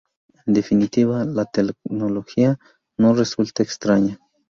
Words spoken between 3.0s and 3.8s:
resulte